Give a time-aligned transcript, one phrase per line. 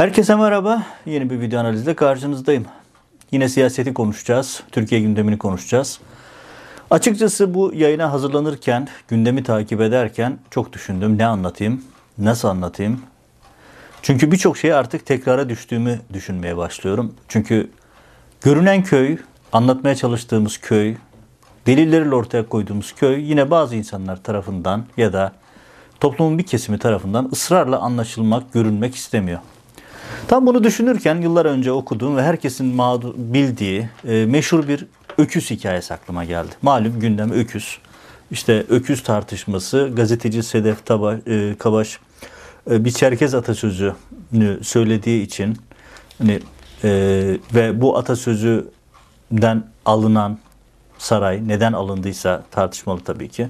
[0.00, 0.82] Herkese merhaba.
[1.06, 2.64] Yeni bir video analizle karşınızdayım.
[3.32, 4.62] Yine siyaseti konuşacağız.
[4.72, 6.00] Türkiye gündemini konuşacağız.
[6.90, 11.18] Açıkçası bu yayına hazırlanırken, gündemi takip ederken çok düşündüm.
[11.18, 11.84] Ne anlatayım?
[12.18, 13.00] Nasıl anlatayım?
[14.02, 17.14] Çünkü birçok şeyi artık tekrara düştüğümü düşünmeye başlıyorum.
[17.28, 17.70] Çünkü
[18.40, 19.16] görünen köy,
[19.52, 20.94] anlatmaya çalıştığımız köy,
[21.66, 25.32] delilleriyle ortaya koyduğumuz köy yine bazı insanlar tarafından ya da
[26.00, 29.40] toplumun bir kesimi tarafından ısrarla anlaşılmak, görünmek istemiyor.
[30.28, 34.86] Tam bunu düşünürken yıllar önce okuduğum ve herkesin mağdur, bildiği e, meşhur bir
[35.18, 36.50] öküz hikayesi aklıma geldi.
[36.62, 37.78] Malum gündem öküz.
[38.30, 41.98] İşte öküz tartışması gazeteci Sedef Taba, e, Kabaş
[42.70, 45.56] e, bir Çerkez atasözünü söylediği için
[46.18, 46.40] hani
[46.84, 46.90] e,
[47.54, 50.38] ve bu atasözüden alınan
[50.98, 53.48] saray neden alındıysa tartışmalı tabii ki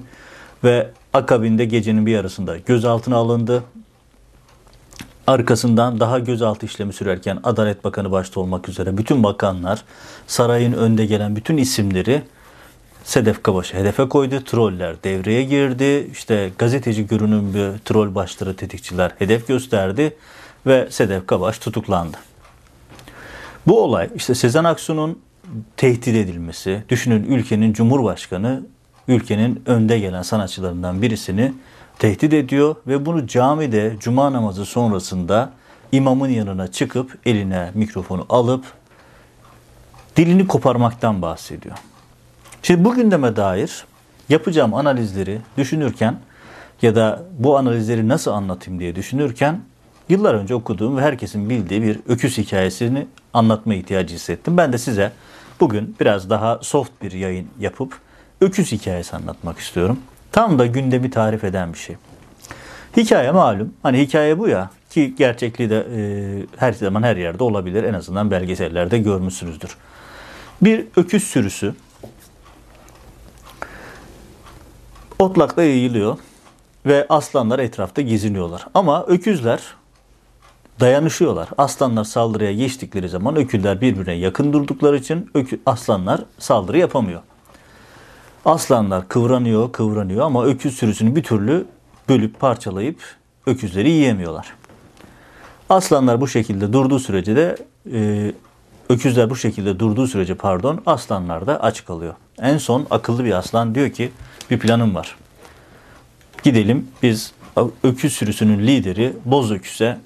[0.63, 3.63] ve akabinde gecenin bir yarısında gözaltına alındı.
[5.31, 9.83] Arkasından daha gözaltı işlemi sürerken Adalet Bakanı başta olmak üzere bütün bakanlar
[10.27, 12.21] sarayın önde gelen bütün isimleri
[13.03, 14.43] Sedef Kabaş'ı hedefe koydu.
[14.43, 16.07] Troller devreye girdi.
[16.11, 20.17] İşte gazeteci görünümlü troll başları tetikçiler hedef gösterdi
[20.65, 22.17] ve Sedef Kabaş tutuklandı.
[23.67, 25.19] Bu olay işte Sezen Aksu'nun
[25.77, 28.61] tehdit edilmesi, düşünün ülkenin cumhurbaşkanı
[29.07, 31.53] ülkenin önde gelen sanatçılarından birisini
[32.01, 35.49] tehdit ediyor ve bunu camide cuma namazı sonrasında
[35.91, 38.65] imamın yanına çıkıp eline mikrofonu alıp
[40.15, 41.75] dilini koparmaktan bahsediyor.
[42.63, 43.85] Şimdi bu gündeme dair
[44.29, 46.19] yapacağım analizleri düşünürken
[46.81, 49.59] ya da bu analizleri nasıl anlatayım diye düşünürken
[50.09, 54.57] yıllar önce okuduğum ve herkesin bildiği bir öküz hikayesini anlatma ihtiyacı hissettim.
[54.57, 55.11] Ben de size
[55.59, 57.99] bugün biraz daha soft bir yayın yapıp
[58.41, 59.99] öküz hikayesi anlatmak istiyorum.
[60.31, 61.95] Tam da gündemi tarif eden bir şey.
[62.97, 63.73] Hikaye malum.
[63.83, 66.01] Hani hikaye bu ya ki gerçekliği de e,
[66.57, 67.83] her zaman her yerde olabilir.
[67.83, 69.77] En azından belgesellerde görmüşsünüzdür.
[70.61, 71.75] Bir öküz sürüsü
[75.19, 76.17] otlakta yayılıyor
[76.85, 78.67] ve aslanlar etrafta geziniyorlar.
[78.73, 79.61] Ama öküzler
[80.79, 81.49] dayanışıyorlar.
[81.57, 87.21] Aslanlar saldırıya geçtikleri zaman öküzler birbirine yakın durdukları için ökü, aslanlar saldırı yapamıyor.
[88.45, 91.65] Aslanlar kıvranıyor, kıvranıyor ama öküz sürüsünü bir türlü
[92.09, 92.99] bölüp parçalayıp
[93.45, 94.53] öküzleri yiyemiyorlar.
[95.69, 97.57] Aslanlar bu şekilde durduğu sürece de
[97.93, 98.31] e,
[98.89, 102.13] öküzler bu şekilde durduğu sürece pardon aslanlar da aç kalıyor.
[102.41, 104.11] En son akıllı bir aslan diyor ki
[104.51, 105.15] bir planım var.
[106.43, 107.33] Gidelim biz
[107.83, 109.97] öküz sürüsünün lideri Boz Öküz'e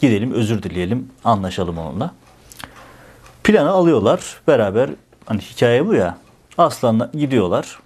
[0.00, 2.14] gidelim özür dileyelim anlaşalım onunla.
[3.44, 4.90] Planı alıyorlar beraber
[5.26, 6.18] hani hikaye bu ya
[6.58, 7.78] aslanla gidiyorlar.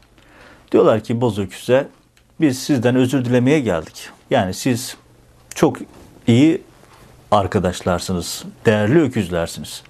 [0.73, 1.89] Diyorlar ki Boz Öküz'e
[2.41, 4.09] biz sizden özür dilemeye geldik.
[4.31, 4.97] Yani siz
[5.55, 5.77] çok
[6.27, 6.63] iyi
[7.31, 9.83] arkadaşlarsınız, değerli öküzlersiniz.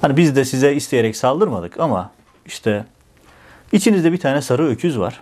[0.00, 2.10] Hani biz de size isteyerek saldırmadık ama
[2.46, 2.84] işte
[3.72, 5.20] içinizde bir tane sarı öküz var.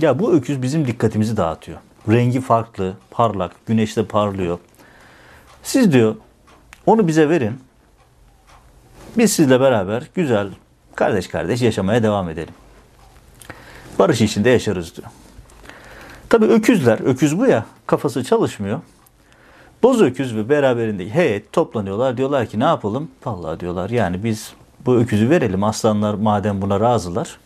[0.00, 1.78] Ya bu öküz bizim dikkatimizi dağıtıyor.
[2.08, 4.58] Rengi farklı, parlak, güneşte parlıyor.
[5.62, 6.16] Siz diyor
[6.86, 7.60] onu bize verin.
[9.18, 10.48] Biz sizle beraber güzel
[10.96, 12.54] kardeş kardeş yaşamaya devam edelim.
[13.98, 15.08] Barış içinde yaşarız diyor.
[16.28, 18.80] Tabii öküzler, öküz bu ya, kafası çalışmıyor.
[19.82, 22.16] Boz öküz ve beraberindeki heyet toplanıyorlar.
[22.16, 23.10] Diyorlar ki ne yapalım?
[23.24, 24.52] Vallahi diyorlar yani biz
[24.86, 25.64] bu öküzü verelim.
[25.64, 27.38] Aslanlar madem buna razılar.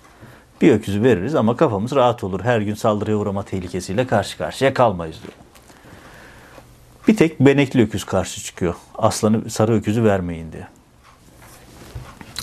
[0.61, 2.41] Bir öküzü veririz ama kafamız rahat olur.
[2.41, 5.33] Her gün saldırıya uğrama tehlikesiyle karşı karşıya kalmayız diyor.
[7.09, 8.75] Bir tek benekli öküz karşı çıkıyor.
[8.95, 10.67] Aslanı sarı öküzü vermeyin diye.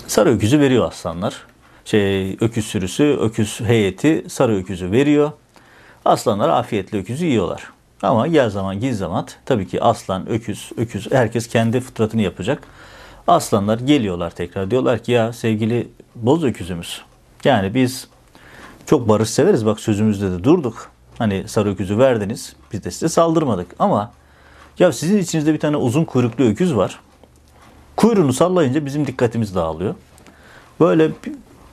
[0.08, 1.46] Sarı öküzü veriyor aslanlar.
[1.84, 5.32] Şey, öküz sürüsü, öküz heyeti sarı öküzü veriyor.
[6.04, 7.70] Aslanlar afiyetle öküzü yiyorlar.
[8.02, 12.62] Ama gel zaman giz zaman tabii ki aslan, öküz, öküz herkes kendi fıtratını yapacak.
[13.26, 17.02] Aslanlar geliyorlar tekrar diyorlar ki ya sevgili boz öküzümüz.
[17.44, 18.08] Yani biz
[18.86, 20.90] çok barış severiz bak sözümüzde de durduk.
[21.18, 24.12] Hani sarı öküzü verdiniz biz de size saldırmadık ama
[24.78, 27.00] ya sizin içinizde bir tane uzun kuyruklu öküz var.
[27.98, 29.94] Kuyruğunu sallayınca bizim dikkatimiz dağılıyor.
[30.80, 31.10] Böyle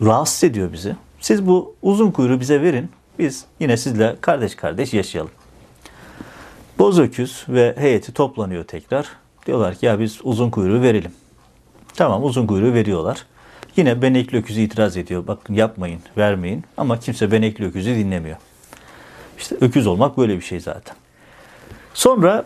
[0.01, 0.95] rahatsız ediyor bizi.
[1.19, 2.89] Siz bu uzun kuyruğu bize verin.
[3.19, 5.31] Biz yine sizle kardeş kardeş yaşayalım.
[6.79, 9.07] Boz öküz ve heyeti toplanıyor tekrar.
[9.45, 11.11] Diyorlar ki ya biz uzun kuyruğu verelim.
[11.95, 13.25] Tamam uzun kuyruğu veriyorlar.
[13.75, 15.27] Yine benekli öküzü itiraz ediyor.
[15.27, 16.63] Bakın yapmayın, vermeyin.
[16.77, 18.37] Ama kimse benekli öküzü dinlemiyor.
[19.37, 20.95] İşte öküz olmak böyle bir şey zaten.
[21.93, 22.45] Sonra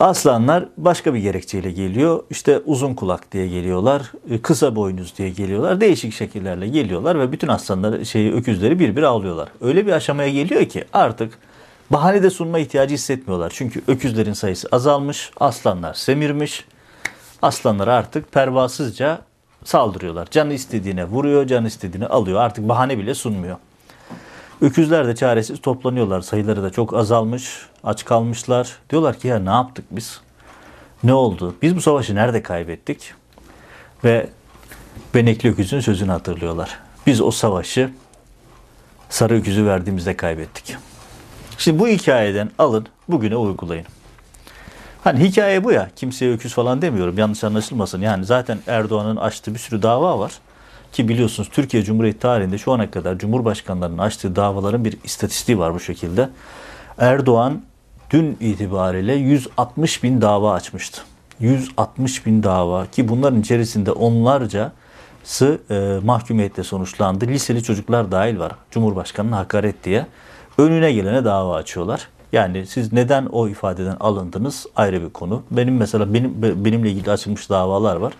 [0.00, 2.22] Aslanlar başka bir gerekçeyle geliyor.
[2.30, 5.80] İşte uzun kulak diye geliyorlar, e, kısa boynuz diye geliyorlar.
[5.80, 9.48] Değişik şekillerle geliyorlar ve bütün aslanları, şeyi, öküzleri bir bir avlıyorlar.
[9.60, 11.38] Öyle bir aşamaya geliyor ki artık
[11.90, 13.52] bahane de sunma ihtiyacı hissetmiyorlar.
[13.56, 16.64] Çünkü öküzlerin sayısı azalmış, aslanlar semirmiş.
[17.42, 19.18] Aslanlara artık pervasızca
[19.64, 20.28] saldırıyorlar.
[20.30, 22.40] Canı istediğine vuruyor, canı istediğini alıyor.
[22.40, 23.56] Artık bahane bile sunmuyor.
[24.60, 26.20] Öküzler de çaresiz toplanıyorlar.
[26.20, 28.76] Sayıları da çok azalmış, aç kalmışlar.
[28.90, 30.20] Diyorlar ki ya ne yaptık biz?
[31.04, 31.54] Ne oldu?
[31.62, 33.14] Biz bu savaşı nerede kaybettik?
[34.04, 34.28] Ve
[35.14, 36.78] Benekli Öküz'ün sözünü hatırlıyorlar.
[37.06, 37.90] Biz o savaşı
[39.08, 40.76] sarı öküzü verdiğimizde kaybettik.
[41.58, 43.86] Şimdi bu hikayeden alın, bugüne uygulayın.
[45.04, 45.90] Hani hikaye bu ya.
[45.96, 47.18] Kimseye öküz falan demiyorum.
[47.18, 48.00] Yanlış anlaşılmasın.
[48.00, 50.32] Yani zaten Erdoğan'ın açtığı bir sürü dava var.
[50.92, 55.80] Ki biliyorsunuz Türkiye Cumhuriyeti tarihinde şu ana kadar Cumhurbaşkanlarının açtığı davaların bir istatistiği var bu
[55.80, 56.28] şekilde.
[56.98, 57.62] Erdoğan
[58.10, 61.02] dün itibariyle 160 bin dava açmıştı.
[61.40, 64.72] 160 bin dava ki bunların içerisinde onlarcası
[65.70, 67.26] e, mahkumiyetle sonuçlandı.
[67.26, 68.52] Liseli çocuklar dahil var.
[68.70, 70.06] Cumhurbaşkanı'na hakaret diye.
[70.58, 72.08] Önüne gelene dava açıyorlar.
[72.32, 75.42] Yani siz neden o ifadeden alındınız ayrı bir konu.
[75.50, 78.12] Benim mesela benim benimle ilgili açılmış davalar var.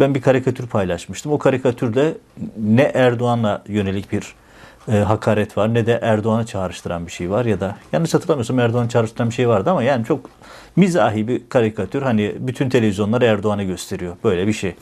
[0.00, 1.32] Ben bir karikatür paylaşmıştım.
[1.32, 2.14] O karikatürde
[2.58, 4.34] ne Erdoğan'a yönelik bir
[4.88, 8.88] e, hakaret var ne de Erdoğan'ı çağrıştıran bir şey var ya da yanlış hatırlamıyorsam Erdoğan'ı
[8.88, 10.30] çağrıştıran bir şey vardı ama yani çok
[10.76, 12.02] mizahi bir karikatür.
[12.02, 14.16] Hani bütün televizyonlar Erdoğan'ı gösteriyor.
[14.24, 14.74] Böyle bir şey.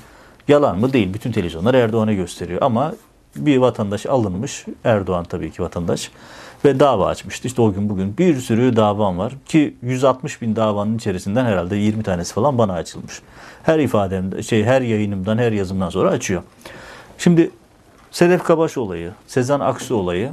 [0.48, 0.92] Yalan mı?
[0.92, 1.14] Değil.
[1.14, 2.58] Bütün televizyonlar Erdoğan'ı gösteriyor.
[2.62, 2.94] Ama
[3.36, 4.66] bir vatandaş alınmış.
[4.84, 6.10] Erdoğan tabii ki vatandaş.
[6.64, 7.48] Ve dava açmıştı.
[7.48, 9.32] İşte o gün bugün bir sürü davam var.
[9.46, 13.22] Ki 160 bin davanın içerisinden herhalde 20 tanesi falan bana açılmış.
[13.62, 16.42] Her ifademde, şey her yayınımdan, her yazımdan sonra açıyor.
[17.18, 17.50] Şimdi
[18.10, 20.32] Sedef Kabaş olayı, Sezen Aksu olayı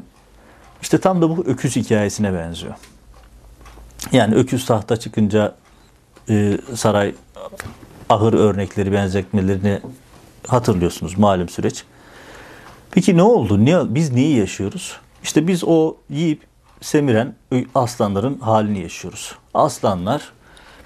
[0.81, 2.73] işte tam da bu öküz hikayesine benziyor.
[4.11, 5.55] Yani öküz tahta çıkınca
[6.29, 7.15] e, saray
[8.09, 9.81] ahır örnekleri, benzetmelerini
[10.47, 11.83] hatırlıyorsunuz malum süreç.
[12.91, 13.65] Peki ne oldu?
[13.65, 14.97] Niye, biz neyi yaşıyoruz?
[15.23, 16.41] İşte biz o yiyip
[16.81, 17.35] semiren
[17.75, 19.35] aslanların halini yaşıyoruz.
[19.53, 20.31] Aslanlar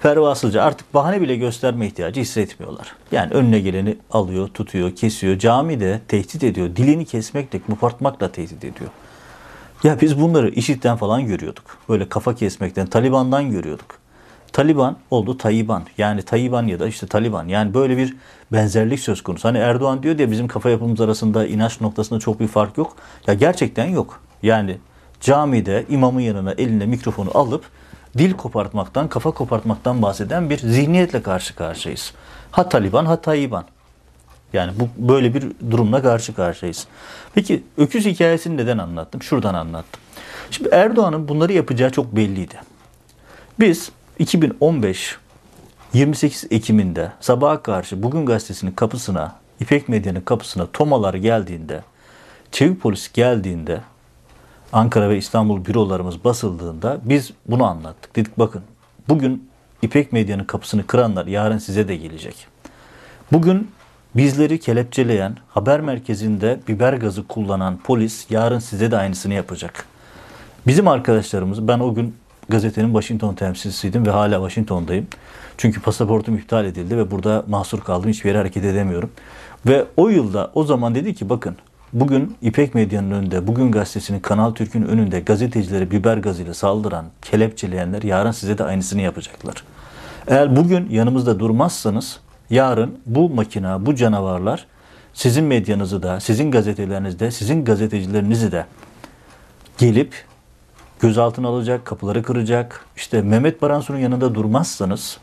[0.01, 2.95] pervasızca artık bahane bile gösterme ihtiyacı hissetmiyorlar.
[3.11, 5.39] Yani önüne geleni alıyor, tutuyor, kesiyor.
[5.39, 6.75] Camide tehdit ediyor.
[6.75, 8.89] Dilini kesmekle, kopartmakla tehdit ediyor.
[9.83, 11.77] Ya biz bunları IŞİD'den falan görüyorduk.
[11.89, 13.99] Böyle kafa kesmekten, Taliban'dan görüyorduk.
[14.55, 15.83] Taliban oldu Tayyiban.
[15.97, 17.47] Yani Tayyiban ya da işte Taliban.
[17.47, 18.15] Yani böyle bir
[18.51, 19.47] benzerlik söz konusu.
[19.47, 22.95] Hani Erdoğan diyor diye bizim kafa yapımız arasında inanç noktasında çok bir fark yok.
[23.27, 24.21] Ya gerçekten yok.
[24.43, 24.77] Yani
[25.21, 27.63] camide imamın yanına eline mikrofonu alıp
[28.17, 32.13] dil kopartmaktan, kafa kopartmaktan bahseden bir zihniyetle karşı karşıyayız.
[32.51, 33.65] Ha Taliban ha Tayyiban.
[34.53, 36.87] Yani bu böyle bir durumla karşı karşıyayız.
[37.33, 39.21] Peki öküz hikayesini neden anlattım?
[39.21, 40.01] Şuradan anlattım.
[40.51, 42.55] Şimdi Erdoğan'ın bunları yapacağı çok belliydi.
[43.59, 45.17] Biz 2015
[45.93, 51.83] 28 Ekim'inde sabaha karşı Bugün Gazetesi'nin kapısına, İpek Medya'nın kapısına tomalar geldiğinde,
[52.51, 53.81] Çevik Polis geldiğinde,
[54.73, 58.15] Ankara ve İstanbul bürolarımız basıldığında biz bunu anlattık.
[58.15, 58.61] Dedik bakın
[59.09, 59.49] bugün
[59.81, 62.47] İpek Medya'nın kapısını kıranlar yarın size de gelecek.
[63.31, 63.71] Bugün
[64.15, 69.85] bizleri kelepçeleyen, haber merkezinde biber gazı kullanan polis yarın size de aynısını yapacak.
[70.67, 72.15] Bizim arkadaşlarımız, ben o gün
[72.49, 75.07] gazetenin Washington temsilcisiydim ve hala Washington'dayım.
[75.57, 78.09] Çünkü pasaportum iptal edildi ve burada mahsur kaldım.
[78.09, 79.11] Hiçbir yere hareket edemiyorum.
[79.65, 81.55] Ve o yılda o zaman dedi ki bakın
[81.93, 88.31] bugün İpek Medya'nın önünde, bugün gazetesinin Kanal Türk'ün önünde gazetecilere biber gazıyla saldıran, kelepçeleyenler yarın
[88.31, 89.63] size de aynısını yapacaklar.
[90.27, 92.19] Eğer bugün yanımızda durmazsanız
[92.49, 94.67] yarın bu makina, bu canavarlar
[95.13, 98.65] sizin medyanızı da, sizin gazetelerinizde, sizin gazetecilerinizi de
[99.77, 100.13] gelip
[100.99, 102.85] gözaltına alacak, kapıları kıracak.
[102.95, 105.17] İşte Mehmet Baransu'nun yanında durmazsanız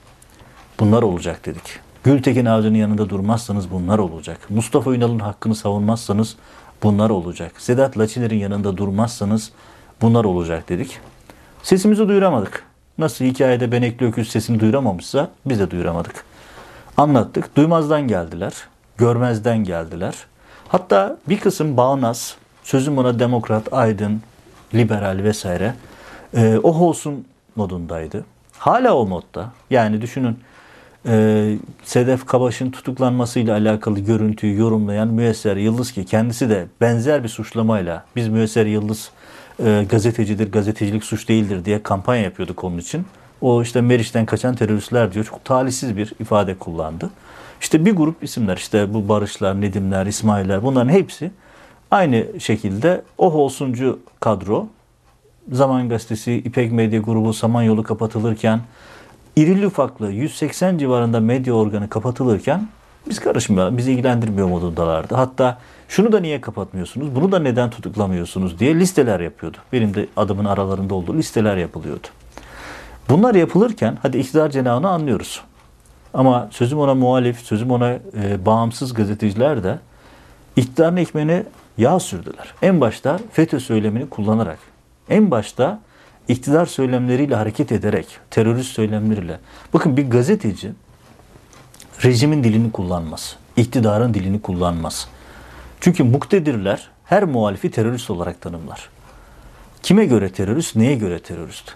[0.80, 1.80] bunlar olacak dedik.
[2.04, 4.38] Gültekin Avcı'nın yanında durmazsanız bunlar olacak.
[4.50, 6.36] Mustafa Ünal'ın hakkını savunmazsanız
[6.82, 7.52] bunlar olacak.
[7.58, 9.50] Sedat Laçiner'in yanında durmazsanız
[10.00, 10.98] bunlar olacak dedik.
[11.62, 12.64] Sesimizi duyuramadık.
[12.98, 16.24] Nasıl hikayede Benekli Öküz sesini duyuramamışsa biz de duyuramadık.
[16.96, 17.56] Anlattık.
[17.56, 18.52] Duymazdan geldiler.
[18.98, 20.14] Görmezden geldiler.
[20.68, 24.22] Hatta bir kısım bağnaz, sözüm ona demokrat, aydın,
[24.74, 25.74] liberal vesaire
[26.36, 27.24] e, o olsun
[27.56, 28.24] modundaydı.
[28.58, 29.52] Hala o modda.
[29.70, 30.38] Yani düşünün
[31.06, 38.04] e, Sedef Kabaş'ın tutuklanmasıyla alakalı görüntüyü yorumlayan Müesser Yıldız ki kendisi de benzer bir suçlamayla
[38.16, 39.10] biz Müesser Yıldız
[39.64, 43.06] e, gazetecidir, gazetecilik suç değildir diye kampanya yapıyorduk onun için.
[43.40, 45.24] O işte Meriç'ten kaçan teröristler diyor.
[45.24, 47.10] Çok talihsiz bir ifade kullandı.
[47.60, 51.30] İşte bir grup isimler işte bu Barışlar, Nedimler, İsmail'ler bunların hepsi
[51.92, 54.66] Aynı şekilde o olsuncu kadro
[55.52, 58.61] Zaman Gazetesi, İpek Medya Grubu, Samanyolu kapatılırken
[59.37, 62.68] irili ufaklı 180 civarında medya organı kapatılırken
[63.08, 65.14] Biz karışmıyor, bizi ilgilendirmiyor modundalardı.
[65.14, 65.58] Hatta
[65.88, 69.56] şunu da niye kapatmıyorsunuz, bunu da neden tutuklamıyorsunuz diye listeler yapıyordu.
[69.72, 72.06] Benim de adımın aralarında olduğu listeler yapılıyordu.
[73.08, 75.40] Bunlar yapılırken hadi iktidar cenahını anlıyoruz.
[76.14, 79.78] Ama sözüm ona muhalif, sözüm ona e, bağımsız gazeteciler de
[80.56, 81.44] iktidarın ekmeğine
[81.78, 82.54] yağ sürdüler.
[82.62, 84.58] En başta FETÖ söylemini kullanarak,
[85.08, 85.80] en başta
[86.28, 89.38] iktidar söylemleriyle hareket ederek, terörist söylemleriyle.
[89.74, 90.72] Bakın bir gazeteci
[92.04, 93.36] rejimin dilini kullanmaz.
[93.56, 95.08] iktidarın dilini kullanmaz.
[95.80, 98.88] Çünkü muktedirler her muhalifi terörist olarak tanımlar.
[99.82, 101.74] Kime göre terörist, neye göre terörist?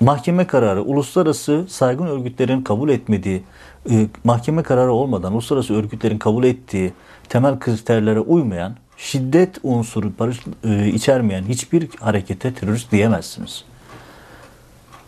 [0.00, 3.42] Mahkeme kararı, uluslararası saygın örgütlerin kabul etmediği,
[3.90, 6.92] e, mahkeme kararı olmadan uluslararası örgütlerin kabul ettiği
[7.28, 13.64] temel kriterlere uymayan, şiddet unsuru barış, e, içermeyen hiçbir harekete terörist diyemezsiniz.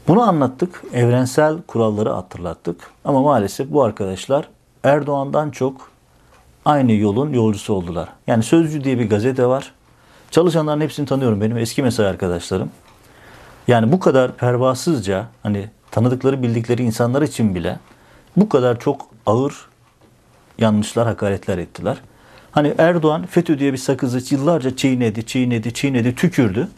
[0.09, 2.91] Bunu anlattık, evrensel kuralları hatırlattık.
[3.05, 4.49] Ama maalesef bu arkadaşlar
[4.85, 5.91] Erdoğan'dan çok
[6.65, 8.09] aynı yolun yolcusu oldular.
[8.27, 9.73] Yani Sözcü diye bir gazete var.
[10.31, 11.41] Çalışanların hepsini tanıyorum.
[11.41, 12.71] Benim eski mesai arkadaşlarım.
[13.69, 17.79] Yani bu kadar pervasızca hani tanıdıkları bildikleri insanlar için bile
[18.37, 19.69] bu kadar çok ağır
[20.59, 21.97] yanlışlar, hakaretler ettiler.
[22.53, 26.69] Hani Erdoğan FETÖ diye bir sakızı yıllarca çiğnedi, çiğnedi, çiğnedi, tükürdü.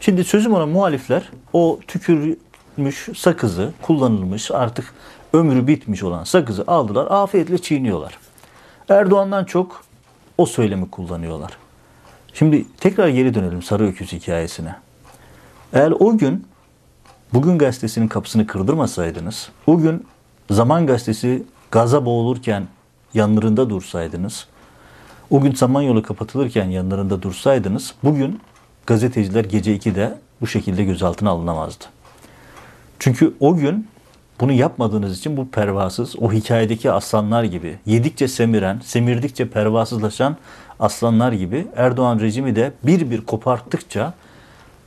[0.00, 4.94] Şimdi sözüm ona muhalifler o tükürmüş sakızı, kullanılmış artık
[5.32, 8.18] ömrü bitmiş olan sakızı aldılar, afiyetle çiğniyorlar.
[8.88, 9.84] Erdoğan'dan çok
[10.38, 11.52] o söylemi kullanıyorlar.
[12.34, 14.74] Şimdi tekrar geri dönelim Sarı Öküz hikayesine.
[15.72, 16.46] Eğer o gün
[17.34, 20.06] Bugün gazetesinin kapısını kırdırmasaydınız, o gün
[20.50, 22.66] Zaman gazetesi gaza boğulurken
[23.14, 24.46] yanlarında dursaydınız,
[25.32, 28.40] o gün Samanyolu kapatılırken yanlarında dursaydınız, bugün
[28.86, 31.84] gazeteciler gece 2'de bu şekilde gözaltına alınamazdı.
[32.98, 33.88] Çünkü o gün
[34.40, 40.36] bunu yapmadığınız için bu pervasız, o hikayedeki aslanlar gibi, yedikçe semiren, semirdikçe pervasızlaşan
[40.80, 44.14] aslanlar gibi Erdoğan rejimi de bir bir koparttıkça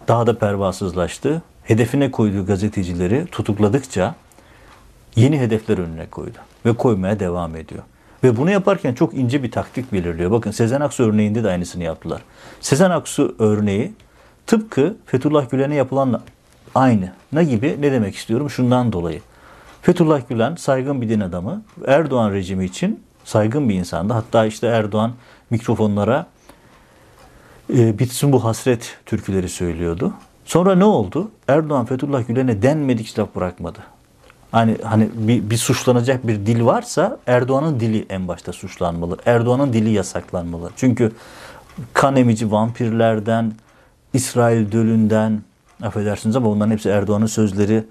[0.07, 1.41] daha da pervasızlaştı.
[1.63, 4.15] Hedefine koyduğu gazetecileri tutukladıkça
[5.15, 7.83] yeni hedefler önüne koydu ve koymaya devam ediyor.
[8.23, 10.31] Ve bunu yaparken çok ince bir taktik belirliyor.
[10.31, 12.21] Bakın Sezen Aksu örneğinde de aynısını yaptılar.
[12.61, 13.93] Sezen Aksu örneği
[14.47, 16.21] tıpkı Fethullah Gülen'e yapılan
[16.75, 17.11] aynı.
[17.33, 17.77] Ne gibi?
[17.79, 18.49] Ne demek istiyorum?
[18.49, 19.21] Şundan dolayı.
[19.81, 21.61] Fethullah Gülen saygın bir din adamı.
[21.87, 24.13] Erdoğan rejimi için saygın bir insandı.
[24.13, 25.11] Hatta işte Erdoğan
[25.49, 26.27] mikrofonlara
[27.73, 30.13] e, bitsin bu hasret türküleri söylüyordu.
[30.45, 31.31] Sonra ne oldu?
[31.47, 33.79] Erdoğan Fethullah Gülen'e denmedik laf bırakmadı.
[34.55, 39.17] Hani hani bir, bir suçlanacak bir dil varsa Erdoğan'ın dili en başta suçlanmalı.
[39.25, 40.71] Erdoğan'ın dili yasaklanmalı.
[40.75, 41.11] Çünkü
[41.93, 43.53] kan emici vampirlerden,
[44.13, 45.41] İsrail dölünden,
[45.81, 47.83] affedersiniz ama bunların hepsi Erdoğan'ın sözleri.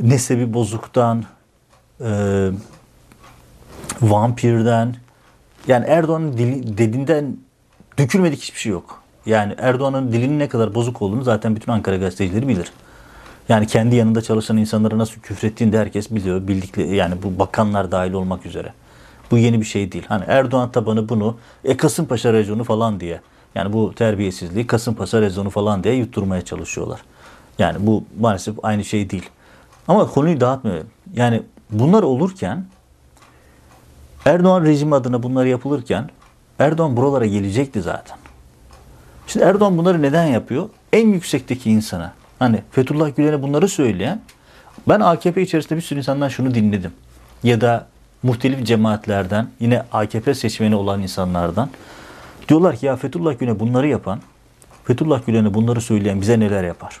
[0.00, 1.24] Nesebi bozuktan,
[2.00, 2.50] e,
[4.02, 4.96] vampirden,
[5.66, 7.36] yani Erdoğan'ın dili, dediğinden
[7.98, 9.02] dökülmedik hiçbir şey yok.
[9.26, 12.72] Yani Erdoğan'ın dilinin ne kadar bozuk olduğunu zaten bütün Ankara gazetecileri bilir.
[13.48, 16.48] Yani kendi yanında çalışan insanlara nasıl küfrettiğini de herkes biliyor.
[16.48, 18.72] Bildikleri yani bu bakanlar dahil olmak üzere.
[19.30, 20.04] Bu yeni bir şey değil.
[20.08, 23.20] Hani Erdoğan tabanı bunu e Kasımpaşa rejonu falan diye.
[23.54, 27.00] Yani bu terbiyesizliği Kasımpaşa rejonu falan diye yutturmaya çalışıyorlar.
[27.58, 29.30] Yani bu maalesef aynı şey değil.
[29.88, 30.84] Ama konuyu dağıtmıyor.
[31.14, 32.64] Yani bunlar olurken
[34.24, 36.10] Erdoğan rejimi adına bunlar yapılırken
[36.58, 38.16] Erdoğan buralara gelecekti zaten.
[39.26, 40.68] Şimdi Erdoğan bunları neden yapıyor?
[40.92, 42.12] En yüksekteki insana.
[42.38, 44.20] Hani Fethullah Gülen'e bunları söyleyen
[44.88, 46.92] ben AKP içerisinde bir sürü insandan şunu dinledim.
[47.42, 47.86] Ya da
[48.22, 51.70] muhtelif cemaatlerden yine AKP seçmeni olan insanlardan
[52.48, 54.20] diyorlar ki ya Fethullah Gülen'e bunları yapan
[54.84, 57.00] Fethullah Gülen'e bunları söyleyen bize neler yapar?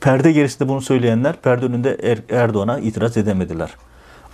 [0.00, 3.70] Perde gerisinde bunu söyleyenler perde önünde er, Erdoğan'a itiraz edemediler.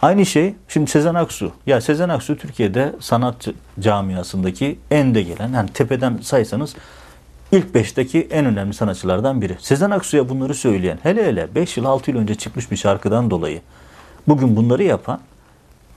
[0.03, 1.53] Aynı şey şimdi Sezen Aksu.
[1.67, 3.49] Ya Sezen Aksu Türkiye'de sanat
[3.81, 6.75] camiasındaki en de gelen yani tepeden saysanız
[7.53, 9.57] ilk beşteki en önemli sanatçılardan biri.
[9.61, 13.61] Sezen Aksu'ya bunları söyleyen hele hele 5 yıl 6 yıl önce çıkmış bir şarkıdan dolayı
[14.29, 15.21] bugün bunları yapan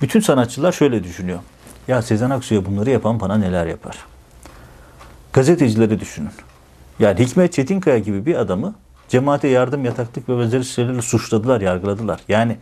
[0.02, 1.40] bütün sanatçılar şöyle düşünüyor.
[1.88, 3.98] Ya Sezen Aksu'ya bunları yapan bana neler yapar?
[5.34, 6.30] Gazetecileri düşünün.
[7.00, 8.76] Yani Hikmet Çetinkaya gibi bir adamı
[9.10, 12.20] cemaate yardım, yataklık ve benzeri şeylerle suçladılar, yargıladılar.
[12.28, 12.58] Yani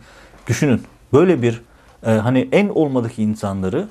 [0.46, 0.82] düşünün
[1.12, 1.62] böyle bir
[2.06, 3.88] e, hani en olmadık insanları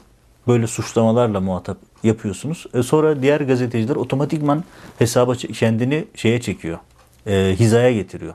[0.48, 2.66] böyle suçlamalarla muhatap yapıyorsunuz.
[2.74, 4.64] E, sonra diğer gazeteciler otomatikman
[5.00, 6.80] hesaba kendini şeye çekiyor.
[7.28, 8.34] E, hizaya getiriyor.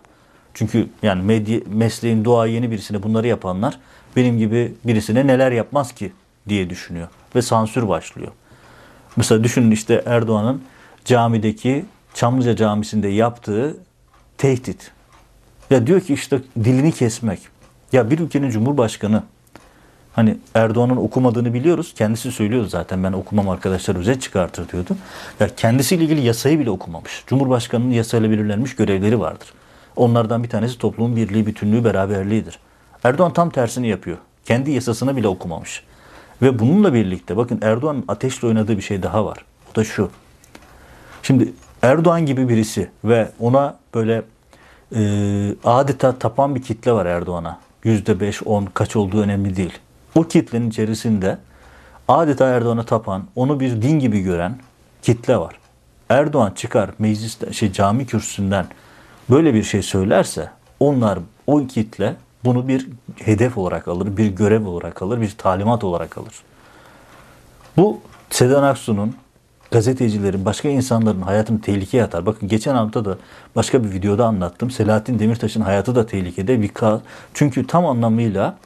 [0.54, 3.78] Çünkü yani medya, mesleğin doğa yeni birisine bunları yapanlar
[4.16, 6.12] benim gibi birisine neler yapmaz ki
[6.48, 7.08] diye düşünüyor.
[7.34, 8.32] Ve sansür başlıyor.
[9.16, 10.62] Mesela düşünün işte Erdoğan'ın
[11.04, 11.84] camideki
[12.14, 13.76] Çamlıca Camisi'nde yaptığı
[14.38, 14.90] tehdit.
[15.70, 17.40] Ya diyor ki işte dilini kesmek.
[17.92, 19.22] Ya bir ülkenin cumhurbaşkanı
[20.12, 21.94] Hani Erdoğan'ın okumadığını biliyoruz.
[21.96, 24.96] Kendisi söylüyordu zaten ben okumam arkadaşlar özet çıkartır diyordu.
[25.40, 27.24] Ya kendisiyle ilgili yasayı bile okumamış.
[27.26, 29.52] Cumhurbaşkanının yasayla belirlenmiş görevleri vardır.
[29.96, 32.58] Onlardan bir tanesi toplumun birliği, bütünlüğü, beraberliğidir.
[33.04, 34.16] Erdoğan tam tersini yapıyor.
[34.44, 35.82] Kendi yasasını bile okumamış.
[36.42, 39.38] Ve bununla birlikte bakın Erdoğan'ın ateşle oynadığı bir şey daha var.
[39.72, 40.10] O da şu.
[41.22, 44.22] Şimdi Erdoğan gibi birisi ve ona böyle
[44.94, 45.00] e,
[45.64, 47.58] adeta tapan bir kitle var Erdoğan'a.
[47.84, 49.78] Yüzde beş, on kaç olduğu önemli değil.
[50.18, 51.38] O kitlenin içerisinde
[52.08, 54.58] adeta Erdoğan'a tapan, onu bir din gibi gören
[55.02, 55.58] kitle var.
[56.08, 58.66] Erdoğan çıkar mecliste şey cami kürsüsünden
[59.30, 65.02] böyle bir şey söylerse onlar o kitle bunu bir hedef olarak alır, bir görev olarak
[65.02, 66.34] alır, bir talimat olarak alır.
[67.76, 69.14] Bu Sedan Aksu'nun
[69.70, 72.26] gazetecilerin, başka insanların hayatını tehlikeye atar.
[72.26, 73.18] Bakın geçen hafta da
[73.56, 74.70] başka bir videoda anlattım.
[74.70, 76.70] Selahattin Demirtaş'ın hayatı da tehlikede.
[77.34, 78.56] Çünkü tam anlamıyla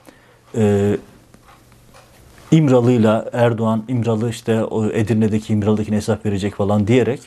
[0.57, 0.97] e,
[2.53, 7.21] İmralı'yla Erdoğan İmralı işte o Edirne'deki İmralı'dakine hesap verecek falan diyerek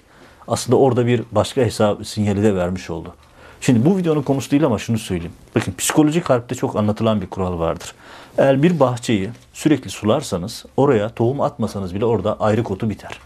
[0.47, 3.13] aslında orada bir başka hesap sinyali de vermiş oldu.
[3.61, 5.33] Şimdi bu videonun konusu değil ama şunu söyleyeyim.
[5.55, 7.93] Bakın psikolojik harpte çok anlatılan bir kural vardır.
[8.37, 13.19] Eğer bir bahçeyi sürekli sularsanız oraya tohum atmasanız bile orada ayrı kotu biter.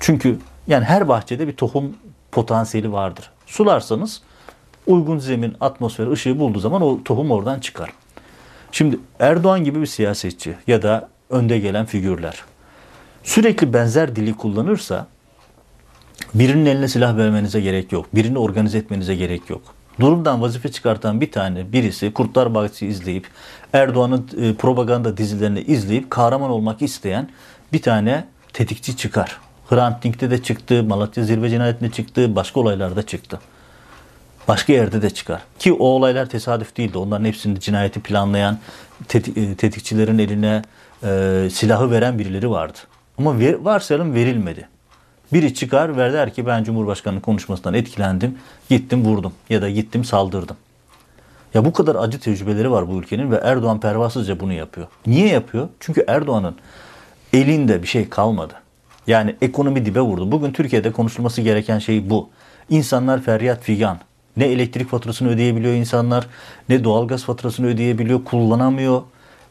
[0.00, 1.96] Çünkü yani her bahçede bir tohum
[2.32, 3.30] potansiyeli vardır.
[3.46, 4.22] Sularsanız
[4.86, 7.90] uygun zemin, atmosfer, ışığı bulduğu zaman o tohum oradan çıkar.
[8.72, 12.44] Şimdi Erdoğan gibi bir siyasetçi ya da önde gelen figürler
[13.26, 15.06] sürekli benzer dili kullanırsa
[16.34, 18.06] birinin eline silah vermenize gerek yok.
[18.14, 19.62] Birini organize etmenize gerek yok.
[20.00, 23.26] Durumdan vazife çıkartan bir tane birisi Kurtlar Vadisi izleyip
[23.72, 27.28] Erdoğan'ın e, propaganda dizilerini izleyip kahraman olmak isteyen
[27.72, 29.40] bir tane tetikçi çıkar.
[29.70, 33.40] Hrant Dink'te de çıktı, Malatya Zirve Cinayeti'nde çıktı, başka olaylarda çıktı.
[34.48, 35.42] Başka yerde de çıkar.
[35.58, 36.98] Ki o olaylar tesadüf değildi.
[36.98, 38.58] Onların hepsinde cinayeti planlayan,
[39.14, 40.62] e, tetikçilerin eline
[41.04, 42.78] e, silahı veren birileri vardı.
[43.18, 44.68] Ama ver, varsayalım verilmedi.
[45.32, 48.38] Biri çıkar ve der ki ben Cumhurbaşkanı'nın konuşmasından etkilendim,
[48.68, 50.56] gittim vurdum ya da gittim saldırdım.
[51.54, 54.86] Ya bu kadar acı tecrübeleri var bu ülkenin ve Erdoğan pervasızca bunu yapıyor.
[55.06, 55.68] Niye yapıyor?
[55.80, 56.56] Çünkü Erdoğan'ın
[57.32, 58.54] elinde bir şey kalmadı.
[59.06, 60.32] Yani ekonomi dibe vurdu.
[60.32, 62.28] Bugün Türkiye'de konuşulması gereken şey bu.
[62.70, 63.98] İnsanlar feryat figan.
[64.36, 66.26] Ne elektrik faturasını ödeyebiliyor insanlar,
[66.68, 69.02] ne doğalgaz faturasını ödeyebiliyor, kullanamıyor.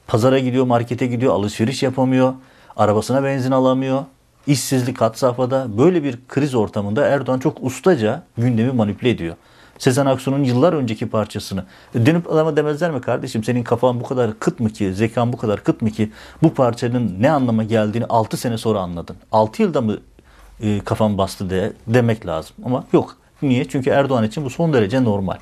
[0.07, 2.33] Pazara gidiyor, markete gidiyor, alışveriş yapamıyor.
[2.75, 4.03] Arabasına benzin alamıyor.
[4.47, 5.77] İşsizlik had safhada.
[5.77, 9.35] Böyle bir kriz ortamında Erdoğan çok ustaca gündemi manipüle ediyor.
[9.77, 11.63] Sezen Aksu'nun yıllar önceki parçasını
[12.05, 15.63] dönüp adama demezler mi kardeşim senin kafan bu kadar kıt mı ki, zekan bu kadar
[15.63, 16.11] kıt mı ki
[16.43, 19.15] bu parçanın ne anlama geldiğini 6 sene sonra anladın.
[19.31, 19.97] 6 yılda mı
[20.61, 23.17] e, kafan bastı de demek lazım ama yok.
[23.41, 23.67] Niye?
[23.67, 25.37] Çünkü Erdoğan için bu son derece normal.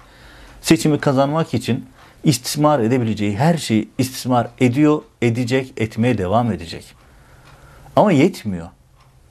[0.61, 1.85] Seçimi kazanmak için
[2.23, 6.85] istismar edebileceği her şeyi istismar ediyor, edecek, etmeye devam edecek.
[7.95, 8.67] Ama yetmiyor.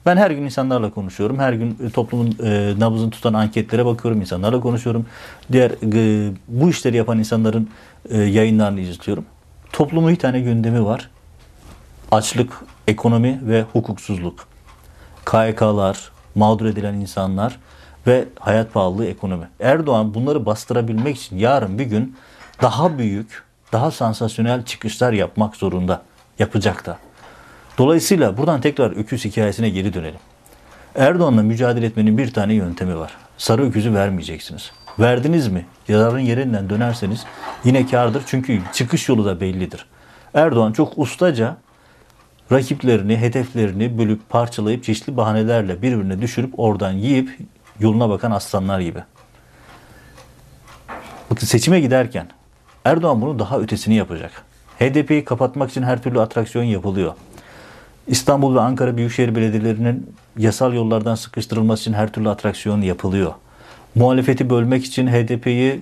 [0.05, 1.39] Ben her gün insanlarla konuşuyorum.
[1.39, 4.21] Her gün e, toplumun e, nabzını tutan anketlere bakıyorum.
[4.21, 5.05] insanlarla konuşuyorum.
[5.51, 7.69] Diğer e, bu işleri yapan insanların
[8.09, 9.25] e, yayınlarını izliyorum.
[9.71, 11.09] Toplumun bir tane gündemi var.
[12.11, 12.53] Açlık,
[12.87, 14.47] ekonomi ve hukuksuzluk.
[15.25, 17.59] KYK'lar, mağdur edilen insanlar
[18.07, 19.49] ve hayat pahalılığı ekonomi.
[19.59, 22.15] Erdoğan bunları bastırabilmek için yarın bir gün
[22.61, 26.01] daha büyük, daha sansasyonel çıkışlar yapmak zorunda.
[26.39, 26.97] Yapacak da.
[27.77, 30.19] Dolayısıyla buradan tekrar öküz hikayesine geri dönelim.
[30.95, 33.11] Erdoğan'la mücadele etmenin bir tane yöntemi var.
[33.37, 34.71] Sarı öküzü vermeyeceksiniz.
[34.99, 35.65] Verdiniz mi?
[35.87, 37.25] Yararın yerinden dönerseniz
[37.63, 38.23] yine kardır.
[38.25, 39.85] Çünkü çıkış yolu da bellidir.
[40.33, 41.57] Erdoğan çok ustaca
[42.51, 47.37] rakiplerini, hedeflerini bölüp parçalayıp çeşitli bahanelerle birbirine düşürüp oradan yiyip
[47.79, 48.99] yoluna bakan aslanlar gibi.
[51.31, 52.27] Bakın seçime giderken
[52.85, 54.31] Erdoğan bunu daha ötesini yapacak.
[54.79, 57.13] HDP'yi kapatmak için her türlü atraksiyon yapılıyor.
[58.07, 63.33] İstanbul ve Ankara Büyükşehir Belediyelerinin yasal yollardan sıkıştırılması için her türlü atraksiyon yapılıyor.
[63.95, 65.81] Muhalefeti bölmek için HDP'yi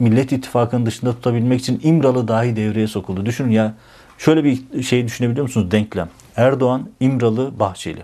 [0.00, 3.26] Millet İttifakı'nın dışında tutabilmek için İmralı dahi devreye sokuldu.
[3.26, 3.74] Düşünün ya
[4.18, 5.70] şöyle bir şey düşünebiliyor musunuz?
[5.70, 6.08] Denklem.
[6.36, 8.02] Erdoğan, İmralı, Bahçeli.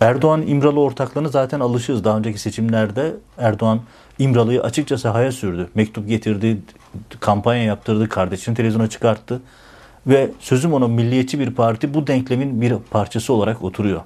[0.00, 2.04] Erdoğan İmralı ortaklığını zaten alışığız.
[2.04, 3.80] Daha önceki seçimlerde Erdoğan
[4.18, 5.68] İmralı'yı açıkça sahaya sürdü.
[5.74, 6.60] Mektup getirdi,
[7.20, 9.40] kampanya yaptırdı, kardeşini televizyona çıkarttı.
[10.06, 14.00] Ve sözüm ona milliyetçi bir parti bu denklemin bir parçası olarak oturuyor.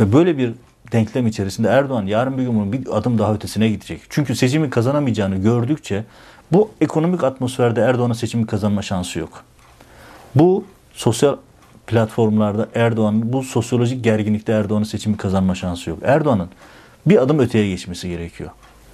[0.00, 0.54] Ve böyle bir
[0.92, 4.00] denklem içerisinde Erdoğan yarın bir gün bunun bir adım daha ötesine gidecek.
[4.08, 6.04] Çünkü seçimi kazanamayacağını gördükçe
[6.52, 9.44] bu ekonomik atmosferde Erdoğan'ın seçimi kazanma şansı yok.
[10.34, 11.36] Bu sosyal
[11.88, 15.98] platformlarda Erdoğan'ın bu sosyolojik gerginlikte Erdoğan'ın seçimi kazanma şansı yok.
[16.02, 16.48] Erdoğan'ın
[17.06, 18.50] bir adım öteye geçmesi gerekiyor.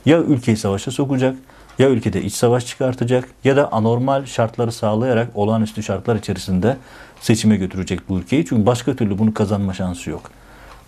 [0.07, 1.37] Ya ülkeyi savaşa sokacak
[1.79, 6.77] ya ülkede iç savaş çıkartacak ya da anormal şartları sağlayarak olağanüstü şartlar içerisinde
[7.21, 8.47] seçime götürecek bu ülkeyi.
[8.47, 10.31] Çünkü başka türlü bunu kazanma şansı yok.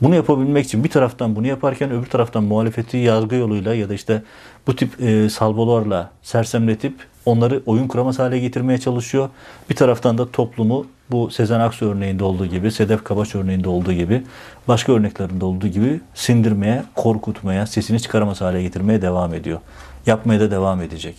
[0.02, 4.22] Bunu yapabilmek için bir taraftan bunu yaparken öbür taraftan muhalefeti yargı yoluyla ya da işte
[4.66, 6.94] bu tip e, salvolarla sersemletip
[7.26, 9.28] onları oyun kuramaz hale getirmeye çalışıyor.
[9.70, 14.22] Bir taraftan da toplumu bu Sezen Aksu örneğinde olduğu gibi, Sedef Kabaş örneğinde olduğu gibi,
[14.68, 19.60] başka örneklerinde olduğu gibi sindirmeye, korkutmaya, sesini çıkaramaz hale getirmeye devam ediyor.
[20.06, 21.14] Yapmaya da devam edecek.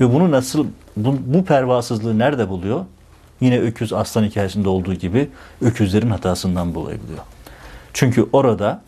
[0.00, 2.84] Ve bunu nasıl, bu, bu pervasızlığı nerede buluyor?
[3.40, 5.28] Yine öküz aslan hikayesinde olduğu gibi
[5.60, 7.37] öküzlerin hatasından bulabiliyor.
[7.98, 8.80] Çünkü orada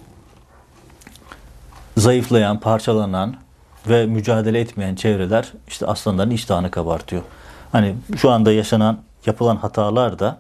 [1.97, 3.37] zayıflayan, parçalanan
[3.89, 7.23] ve mücadele etmeyen çevreler işte aslanların iştahını kabartıyor.
[7.73, 10.39] Hani şu anda yaşanan, yapılan hatalar da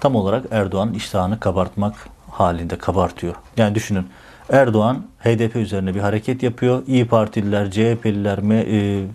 [0.00, 1.94] tam olarak Erdoğan'ın iştahını kabartmak
[2.30, 3.34] halinde kabartıyor.
[3.56, 4.08] Yani düşünün
[4.50, 6.82] Erdoğan HDP üzerine bir hareket yapıyor.
[6.86, 9.06] İyi Partililer, CHP'liler, e,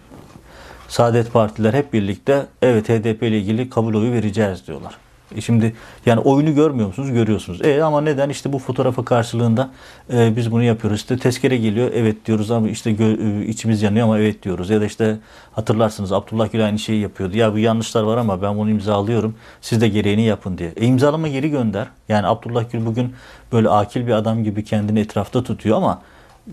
[0.87, 4.97] Saadet Partiler hep birlikte evet HDP ile ilgili kabul oyu vereceğiz diyorlar.
[5.35, 7.11] E şimdi yani oyunu görmüyor musunuz?
[7.11, 7.61] Görüyorsunuz.
[7.61, 9.69] E ama neden işte bu fotoğrafa karşılığında
[10.13, 10.99] e, biz bunu yapıyoruz.
[10.99, 14.69] İşte tezkere geliyor evet diyoruz ama işte gö- e, içimiz yanıyor ama evet diyoruz.
[14.69, 15.17] Ya da işte
[15.51, 17.37] hatırlarsınız Abdullah Gül aynı şeyi yapıyordu.
[17.37, 19.35] Ya bu yanlışlar var ama ben bunu imzalıyorum.
[19.61, 20.73] Siz de gereğini yapın diye.
[20.75, 21.87] E imzalama geri gönder.
[22.09, 23.13] Yani Abdullah Gül bugün
[23.51, 26.01] böyle akil bir adam gibi kendini etrafta tutuyor ama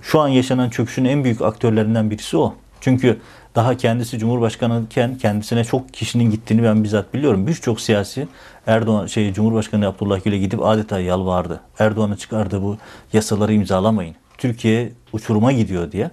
[0.03, 2.55] şu an yaşanan çöküşün en büyük aktörlerinden birisi o.
[2.81, 3.18] Çünkü
[3.55, 7.47] daha kendisi Cumhurbaşkanıken kendisine çok kişinin gittiğini ben bizzat biliyorum.
[7.47, 8.29] Birçok siyasi
[8.67, 11.61] Erdoğan şey Cumhurbaşkanı Abdullah Gül'e gidip adeta yalvardı.
[11.79, 12.77] Erdoğan'ın çıkardığı bu
[13.12, 14.15] yasaları imzalamayın.
[14.38, 16.11] Türkiye uçuruma gidiyor diye.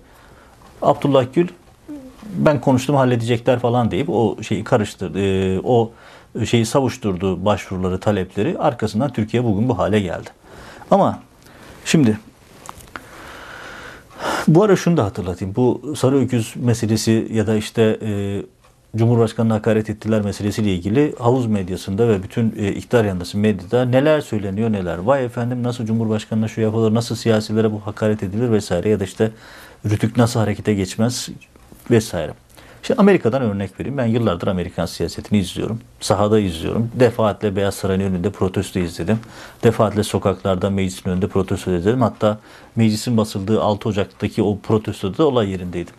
[0.82, 1.48] Abdullah Gül
[2.36, 5.20] ben konuştum halledecekler falan deyip o şeyi karıştırdı.
[5.20, 5.92] E, o
[6.46, 8.58] şeyi savuşturdu başvuruları, talepleri.
[8.60, 10.30] Arkasından Türkiye bugün bu hale geldi.
[10.92, 11.20] Ama
[11.86, 12.20] şimdi
[14.56, 15.56] bu ara şunu da hatırlatayım.
[15.56, 18.42] Bu sarı öküz meselesi ya da işte e,
[18.96, 24.72] Cumhurbaşkanı'na hakaret ettiler meselesiyle ilgili havuz medyasında ve bütün e, iktidar yanlısı medyada neler söyleniyor
[24.72, 24.98] neler.
[24.98, 29.32] Vay efendim nasıl Cumhurbaşkanı'na şu yapılır, nasıl siyasilere bu hakaret edilir vesaire ya da işte
[29.86, 31.30] Rütük nasıl harekete geçmez
[31.92, 32.34] vesaire.
[32.84, 33.98] Şimdi Amerika'dan örnek vereyim.
[33.98, 35.80] Ben yıllardır Amerikan siyasetini izliyorum.
[36.00, 36.92] Sahada izliyorum.
[36.94, 39.20] Defaatle Beyaz Saray'ın önünde protesto izledim.
[39.64, 42.02] Defaatle sokaklarda meclisin önünde protesto izledim.
[42.02, 42.40] Hatta
[42.76, 45.94] meclisin basıldığı 6 Ocak'taki o protestoda da olay yerindeydim.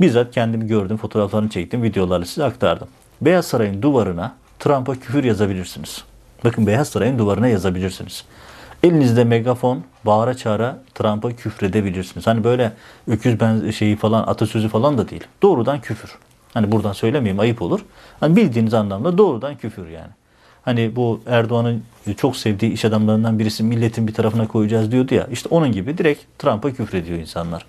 [0.00, 2.88] Bizzat kendimi gördüm, fotoğraflarını çektim, videolarla size aktardım.
[3.20, 6.04] Beyaz Saray'ın duvarına Trump'a küfür yazabilirsiniz.
[6.44, 8.24] Bakın Beyaz Saray'ın duvarına yazabilirsiniz.
[8.82, 12.26] Elinizde megafon bağıra çağıra Trump'a küfredebilirsiniz.
[12.26, 12.72] Hani böyle
[13.08, 15.24] öküz ben şeyi falan atasözü falan da değil.
[15.42, 16.18] Doğrudan küfür.
[16.54, 17.80] Hani buradan söylemeyeyim ayıp olur.
[18.20, 20.10] Hani bildiğiniz anlamda doğrudan küfür yani.
[20.62, 21.82] Hani bu Erdoğan'ın
[22.16, 25.26] çok sevdiği iş adamlarından birisi milletin bir tarafına koyacağız diyordu ya.
[25.32, 27.66] İşte onun gibi direkt Trump'a küfrediyor insanlar.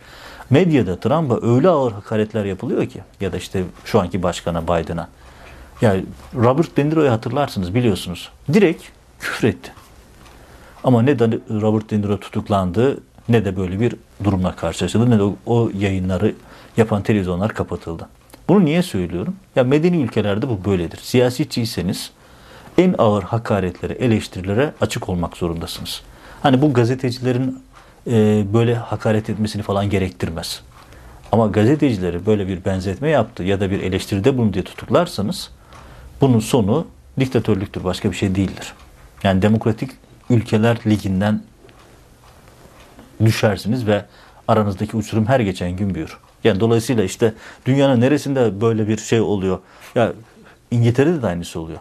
[0.49, 5.07] Medyada Trump'a öyle ağır hakaretler yapılıyor ki ya da işte şu anki başkana Biden'a.
[5.81, 8.29] Yani Robert De Niro'yu hatırlarsınız biliyorsunuz.
[8.53, 8.83] Direkt
[9.19, 9.80] küfretti.
[10.83, 12.97] Ama ne de Robert De Niro tutuklandı
[13.29, 16.35] ne de böyle bir durumla karşılaşıldı ne de o, yayınları
[16.77, 18.07] yapan televizyonlar kapatıldı.
[18.49, 19.35] Bunu niye söylüyorum?
[19.55, 20.97] Ya medeni ülkelerde bu böyledir.
[20.97, 22.11] Siyasetçiyseniz
[22.77, 26.01] en ağır hakaretlere, eleştirilere açık olmak zorundasınız.
[26.41, 27.63] Hani bu gazetecilerin
[28.07, 30.61] e, böyle hakaret etmesini falan gerektirmez.
[31.31, 35.49] Ama gazetecileri böyle bir benzetme yaptı ya da bir eleştiride bunu diye tutuklarsanız
[36.21, 36.87] bunun sonu
[37.19, 38.73] diktatörlüktür, başka bir şey değildir.
[39.23, 39.91] Yani demokratik
[40.31, 41.41] ülkeler liginden
[43.25, 44.05] düşersiniz ve
[44.47, 46.17] aranızdaki uçurum her geçen gün büyür.
[46.43, 47.33] Yani dolayısıyla işte
[47.65, 49.59] dünyanın neresinde böyle bir şey oluyor?
[49.95, 50.13] Ya
[50.71, 51.79] İngiltere'de de aynısı oluyor.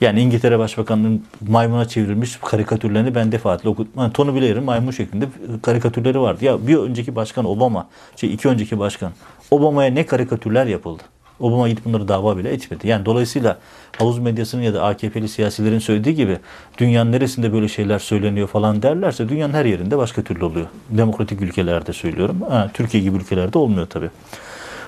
[0.00, 3.92] Yani İngiltere Başbakanı'nın maymuna çevrilmiş karikatürlerini ben defaatle okudum.
[3.96, 5.28] Yani Tony Blair'in maymun şeklinde
[5.62, 6.44] karikatürleri vardı.
[6.44, 9.12] Ya bir önceki başkan Obama, şey iki önceki başkan
[9.50, 11.02] Obama'ya ne karikatürler yapıldı.
[11.40, 12.88] Obama gidip bunları dava bile etmedi.
[12.88, 13.58] Yani dolayısıyla
[13.98, 16.38] havuz medyasının ya da AKP'li siyasilerin söylediği gibi
[16.78, 20.66] dünyanın neresinde böyle şeyler söyleniyor falan derlerse dünyanın her yerinde başka türlü oluyor.
[20.90, 22.36] Demokratik ülkelerde söylüyorum.
[22.48, 24.10] Ha, Türkiye gibi ülkelerde olmuyor tabii.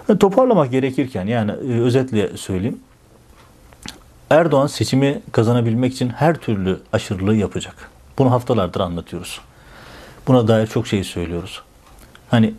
[0.09, 2.79] Yani toparlamak gerekirken yani e, özetle söyleyeyim.
[4.31, 7.91] Erdoğan seçimi kazanabilmek için her türlü aşırılığı yapacak.
[8.19, 9.41] Bunu haftalardır anlatıyoruz.
[10.29, 11.63] Buna dair çok şey söylüyoruz.
[12.31, 12.55] Hani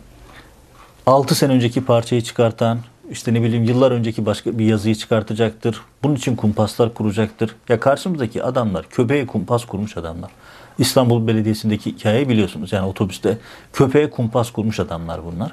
[1.06, 2.78] 6 sene önceki parçayı çıkartan,
[3.10, 5.80] işte ne bileyim yıllar önceki başka bir yazıyı çıkartacaktır.
[6.02, 7.56] Bunun için kumpaslar kuracaktır.
[7.68, 10.30] Ya karşımızdaki adamlar köpeğe kumpas kurmuş adamlar.
[10.78, 12.72] İstanbul Belediyesi'ndeki hikayeyi biliyorsunuz.
[12.72, 13.38] Yani otobüste
[13.72, 15.52] köpeğe kumpas kurmuş adamlar bunlar.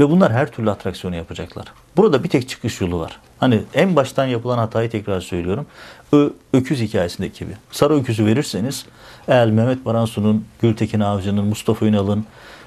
[0.00, 1.64] Ve bunlar her türlü atraksiyonu yapacaklar.
[1.96, 3.20] Burada bir tek çıkış yolu var.
[3.38, 5.66] Hani en baştan yapılan hatayı tekrar söylüyorum.
[6.12, 7.56] Ö, öküz hikayesindeki gibi.
[7.70, 8.86] Sarı öküzü verirseniz
[9.28, 12.26] eğer Mehmet Baransu'nun, Gültekin Avcı'nın, Mustafa Ünal'ın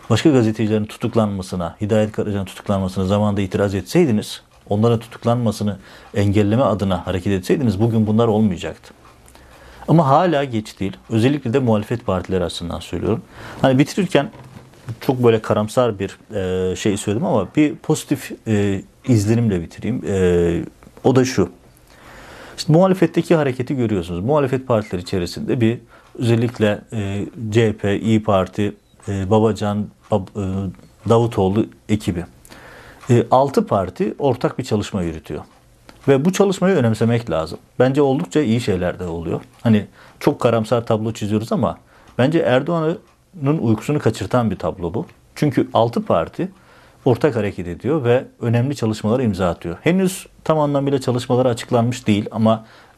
[0.09, 5.77] başka gazetecilerin tutuklanmasına, Hidayet Karacan'ın tutuklanmasına zamanında itiraz etseydiniz, onların tutuklanmasını
[6.15, 8.93] engelleme adına hareket etseydiniz bugün bunlar olmayacaktı.
[9.87, 10.97] Ama hala geç değil.
[11.09, 13.21] Özellikle de muhalefet partileri açısından söylüyorum.
[13.61, 14.29] Hani bitirirken
[15.01, 16.17] çok böyle karamsar bir
[16.71, 20.03] e, şey söyledim ama bir pozitif e, izlenimle bitireyim.
[20.07, 20.63] E,
[21.03, 21.49] o da şu.
[22.57, 24.19] İşte muhalefetteki hareketi görüyorsunuz.
[24.19, 25.79] Muhalefet partileri içerisinde bir
[26.19, 28.73] özellikle e, CHP, İyi Parti,
[29.07, 29.98] e, Babacan, Bab,
[31.09, 32.25] Davutoğlu ekibi.
[33.09, 35.43] E, 6 parti ortak bir çalışma yürütüyor.
[36.07, 37.59] Ve bu çalışmayı önemsemek lazım.
[37.79, 39.41] Bence oldukça iyi şeyler de oluyor.
[39.61, 39.85] Hani
[40.19, 41.77] çok karamsar tablo çiziyoruz ama
[42.17, 45.05] bence Erdoğan'ın uykusunu kaçırtan bir tablo bu.
[45.35, 46.51] Çünkü 6 parti
[47.05, 49.77] ortak hareket ediyor ve önemli çalışmalara imza atıyor.
[49.81, 52.88] Henüz tam anlamıyla çalışmaları açıklanmış değil ama e,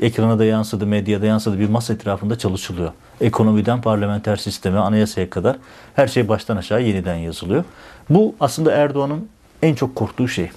[0.00, 2.92] ekrana da yansıdı, medyada yansıdı bir masa etrafında çalışılıyor.
[3.20, 5.56] Ekonomiden parlamenter sisteme, anayasaya kadar
[5.96, 7.64] her şey baştan aşağı yeniden yazılıyor.
[8.10, 9.28] Bu aslında Erdoğan'ın
[9.62, 10.50] en çok korktuğu şey.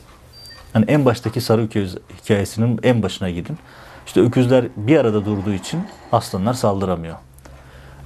[0.75, 3.57] Yani en baştaki sarı öküz hikayesinin en başına gidin.
[4.05, 5.79] İşte öküzler bir arada durduğu için
[6.11, 7.15] aslanlar saldıramıyor.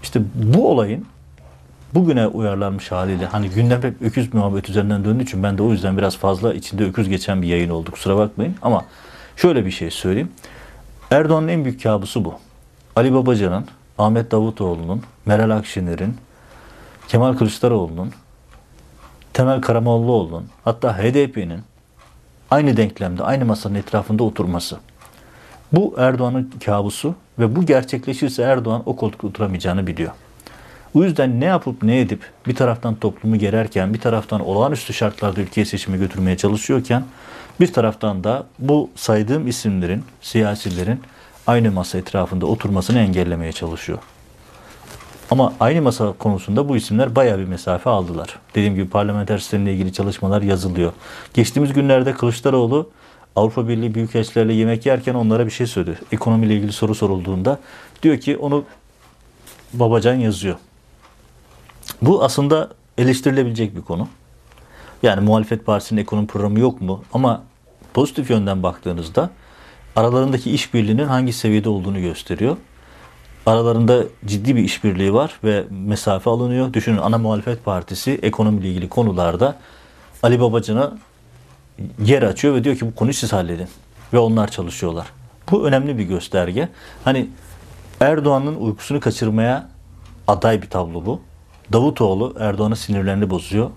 [0.04, 1.06] İşte bu olayın
[1.94, 5.98] bugüne uyarlanmış haliyle hani gündem hep öküz muhabbet üzerinden döndüğü için ben de o yüzden
[5.98, 8.86] biraz fazla içinde öküz geçen bir yayın oldu kusura bakmayın ama
[9.36, 10.32] şöyle bir şey söyleyeyim.
[11.12, 12.34] Erdoğan'ın en büyük kabusu bu.
[12.96, 13.66] Ali Babacan'ın,
[13.98, 16.18] Ahmet Davutoğlu'nun, Meral Akşener'in,
[17.08, 18.12] Kemal Kılıçdaroğlu'nun,
[19.34, 21.62] Temel Karamollaoğlu'nun hatta HDP'nin
[22.52, 24.78] aynı denklemde, aynı masanın etrafında oturması.
[25.72, 30.12] Bu Erdoğan'ın kabusu ve bu gerçekleşirse Erdoğan o koltukta oturamayacağını biliyor.
[30.98, 35.66] Bu yüzden ne yapıp ne edip bir taraftan toplumu gererken bir taraftan olağanüstü şartlarda ülkeyi
[35.66, 37.04] seçime götürmeye çalışıyorken
[37.60, 41.02] bir taraftan da bu saydığım isimlerin, siyasilerin
[41.48, 44.00] aynı masa etrafında oturmasını engellemeye çalışıyor.
[45.32, 48.40] Ama aynı masa konusunda bu isimler bayağı bir mesafe aldılar.
[48.56, 50.94] Dediğim gibi parlamenter sistemle ilgili çalışmalar yazılıyor.
[51.34, 52.90] Geçtiğimiz günlerde Kılıçdaroğlu
[53.36, 56.00] Avrupa Birliği büyükelçilerle yemek yerken onlara bir şey söyledi.
[56.12, 57.60] Ekonomiyle ilgili soru sorulduğunda
[58.04, 58.66] diyor ki onu
[59.74, 60.56] Babacan yazıyor.
[62.02, 64.08] Bu aslında eleştirilebilecek bir konu.
[65.04, 67.04] Yani muhalefet partisinin ekonomi programı yok mu?
[67.14, 67.44] Ama
[67.94, 69.30] pozitif yönden baktığınızda
[69.96, 72.58] aralarındaki işbirliğinin hangi seviyede olduğunu gösteriyor.
[73.46, 76.74] Aralarında ciddi bir işbirliği var ve mesafe alınıyor.
[76.74, 79.56] Düşünün ana muhalefet partisi ekonomiyle ilgili konularda
[80.24, 80.98] Ali Babacan'a
[82.04, 83.68] yer açıyor ve diyor ki bu konuyu siz halledin.
[84.14, 85.08] Ve onlar çalışıyorlar.
[85.52, 86.70] Bu önemli bir gösterge.
[87.04, 87.30] Hani
[88.00, 89.70] Erdoğan'ın uykusunu kaçırmaya
[90.28, 91.22] aday bir tablo bu.
[91.74, 93.70] Davutoğlu Erdoğan'ın sinirlerini bozuyor.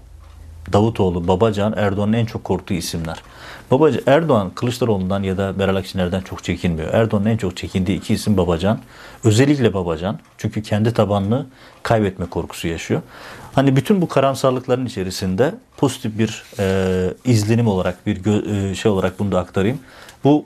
[0.73, 3.23] Davutoğlu, Babacan Erdoğan'ın en çok korktuğu isimler.
[3.71, 6.95] Babacan, Erdoğan Kılıçdaroğlu'ndan ya da Meral Akşener'den çok çekinmiyor.
[6.95, 8.79] Erdoğan'ın en çok çekindiği iki isim Babacan.
[9.25, 10.19] Özellikle Babacan.
[10.39, 11.47] Çünkü kendi tabanını
[11.83, 13.03] kaybetme korkusu yaşıyor.
[13.55, 19.19] Hani bütün bu karamsarlıkların içerisinde pozitif bir e, izlenim olarak bir gö- e, şey olarak
[19.19, 19.79] bunu da aktarayım.
[20.25, 20.45] Bu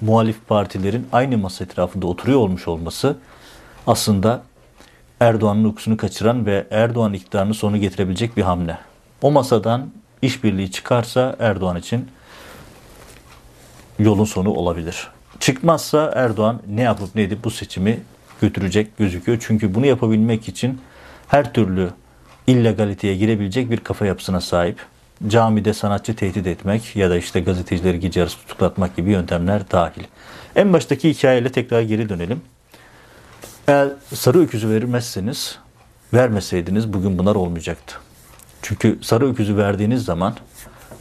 [0.00, 3.16] muhalif partilerin aynı masa etrafında oturuyor olmuş olması
[3.86, 4.42] aslında
[5.20, 8.78] Erdoğan'ın uykusunu kaçıran ve Erdoğan iktidarını sonu getirebilecek bir hamle.
[9.22, 9.90] O masadan
[10.22, 12.08] işbirliği çıkarsa Erdoğan için
[13.98, 15.08] yolun sonu olabilir.
[15.40, 18.00] Çıkmazsa Erdoğan ne yapıp ne edip bu seçimi
[18.40, 19.38] götürecek gözüküyor.
[19.46, 20.80] Çünkü bunu yapabilmek için
[21.28, 21.90] her türlü
[22.46, 24.78] illegaliteye girebilecek bir kafa yapısına sahip.
[25.28, 30.02] Camide sanatçı tehdit etmek ya da işte gazetecileri gece tutuklatmak gibi yöntemler dahil.
[30.56, 32.42] En baştaki hikayeyle tekrar geri dönelim.
[33.68, 35.58] Eğer sarı öküzü verilmezseniz,
[36.14, 37.94] vermeseydiniz bugün bunlar olmayacaktı.
[38.62, 40.34] Çünkü sarı öküzü verdiğiniz zaman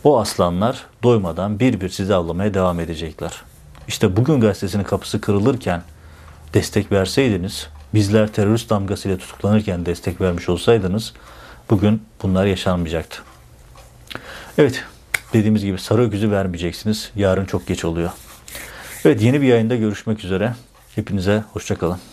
[0.03, 3.41] o aslanlar doymadan bir bir sizi avlamaya devam edecekler.
[3.87, 5.81] İşte bugün gazetesinin kapısı kırılırken
[6.53, 11.13] destek verseydiniz, bizler terörist damgasıyla tutuklanırken destek vermiş olsaydınız
[11.69, 13.21] bugün bunlar yaşanmayacaktı.
[14.57, 14.83] Evet,
[15.33, 17.11] dediğimiz gibi sarı öküzü vermeyeceksiniz.
[17.15, 18.09] Yarın çok geç oluyor.
[19.05, 20.53] Evet, yeni bir yayında görüşmek üzere.
[20.95, 22.12] Hepinize hoşçakalın.